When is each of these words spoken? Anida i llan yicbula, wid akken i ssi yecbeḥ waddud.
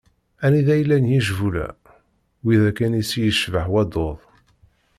Anida 0.45 0.73
i 0.81 0.83
llan 0.85 1.05
yicbula, 1.11 1.67
wid 2.43 2.61
akken 2.69 2.97
i 3.01 3.03
ssi 3.05 3.21
yecbeḥ 3.23 3.65
waddud. 3.73 4.19